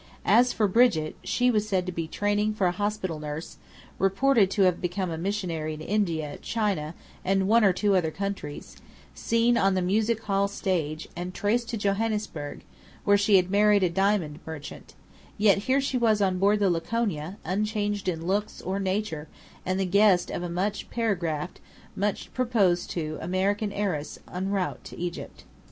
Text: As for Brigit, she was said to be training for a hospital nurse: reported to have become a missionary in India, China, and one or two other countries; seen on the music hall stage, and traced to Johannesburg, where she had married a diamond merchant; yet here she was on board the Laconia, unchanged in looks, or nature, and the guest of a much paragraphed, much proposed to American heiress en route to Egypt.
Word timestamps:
As 0.25 0.51
for 0.51 0.67
Brigit, 0.67 1.15
she 1.23 1.51
was 1.51 1.69
said 1.69 1.85
to 1.85 1.91
be 1.91 2.07
training 2.07 2.55
for 2.55 2.65
a 2.65 2.71
hospital 2.71 3.19
nurse: 3.19 3.57
reported 3.99 4.49
to 4.49 4.63
have 4.63 4.81
become 4.81 5.11
a 5.11 5.15
missionary 5.19 5.75
in 5.75 5.81
India, 5.81 6.39
China, 6.41 6.95
and 7.23 7.47
one 7.47 7.63
or 7.63 7.71
two 7.71 7.95
other 7.95 8.09
countries; 8.09 8.77
seen 9.13 9.59
on 9.59 9.75
the 9.75 9.81
music 9.83 10.19
hall 10.23 10.47
stage, 10.47 11.07
and 11.15 11.35
traced 11.35 11.69
to 11.69 11.77
Johannesburg, 11.77 12.63
where 13.03 13.15
she 13.15 13.35
had 13.35 13.51
married 13.51 13.83
a 13.83 13.91
diamond 13.91 14.39
merchant; 14.43 14.95
yet 15.37 15.59
here 15.69 15.79
she 15.79 15.99
was 15.99 16.19
on 16.19 16.39
board 16.39 16.57
the 16.57 16.71
Laconia, 16.71 17.37
unchanged 17.45 18.07
in 18.09 18.25
looks, 18.25 18.59
or 18.59 18.79
nature, 18.79 19.27
and 19.67 19.79
the 19.79 19.85
guest 19.85 20.31
of 20.31 20.41
a 20.41 20.49
much 20.49 20.89
paragraphed, 20.89 21.59
much 21.95 22.33
proposed 22.33 22.89
to 22.89 23.19
American 23.21 23.71
heiress 23.71 24.17
en 24.33 24.49
route 24.49 24.83
to 24.83 24.97
Egypt. 24.97 25.43